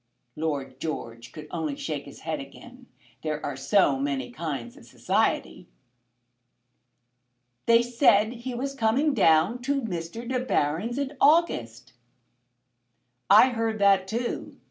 Lord 0.35 0.79
George 0.79 1.31
could 1.31 1.47
only 1.51 1.75
shake 1.75 2.05
his 2.05 2.21
head 2.21 2.39
again. 2.39 2.87
There 3.21 3.39
are 3.45 3.55
so 3.55 3.99
many 3.99 4.31
kinds 4.31 4.75
of 4.75 4.87
society! 4.87 5.67
"They 7.67 7.83
said 7.83 8.33
he 8.33 8.55
was 8.55 8.73
coming 8.73 9.13
down 9.13 9.61
to 9.61 9.83
Mr. 9.83 10.27
De 10.27 10.39
Baron's 10.43 10.97
in 10.97 11.15
August." 11.21 11.93
"I 13.29 13.49
heard 13.49 13.77
that 13.77 14.07
too. 14.07 14.57